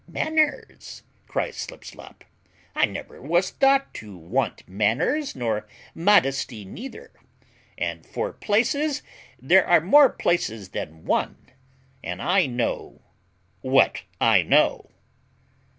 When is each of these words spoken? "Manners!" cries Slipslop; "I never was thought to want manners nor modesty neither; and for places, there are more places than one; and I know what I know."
"Manners!" 0.07 1.03
cries 1.27 1.55
Slipslop; 1.57 2.23
"I 2.73 2.85
never 2.87 3.21
was 3.21 3.51
thought 3.51 3.93
to 3.93 4.17
want 4.17 4.67
manners 4.67 5.35
nor 5.35 5.67
modesty 5.93 6.65
neither; 6.65 7.11
and 7.77 8.03
for 8.03 8.33
places, 8.33 9.03
there 9.39 9.63
are 9.67 9.79
more 9.79 10.09
places 10.09 10.69
than 10.69 11.05
one; 11.05 11.51
and 12.03 12.19
I 12.19 12.47
know 12.47 13.03
what 13.61 14.01
I 14.19 14.41
know." 14.41 14.89